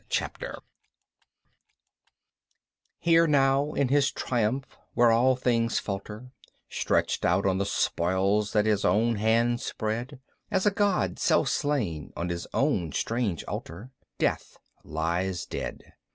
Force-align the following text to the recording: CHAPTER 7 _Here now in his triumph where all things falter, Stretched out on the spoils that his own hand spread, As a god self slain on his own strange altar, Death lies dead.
CHAPTER 0.09 0.63
7 3.03 3.05
_Here 3.05 3.29
now 3.29 3.71
in 3.73 3.89
his 3.89 4.09
triumph 4.11 4.75
where 4.95 5.11
all 5.11 5.35
things 5.35 5.77
falter, 5.77 6.31
Stretched 6.69 7.23
out 7.23 7.45
on 7.45 7.59
the 7.59 7.67
spoils 7.67 8.51
that 8.53 8.65
his 8.65 8.83
own 8.83 9.17
hand 9.17 9.61
spread, 9.61 10.19
As 10.49 10.65
a 10.65 10.71
god 10.71 11.19
self 11.19 11.49
slain 11.49 12.13
on 12.17 12.29
his 12.29 12.47
own 12.51 12.91
strange 12.93 13.43
altar, 13.43 13.91
Death 14.17 14.57
lies 14.83 15.45
dead. 15.45 15.93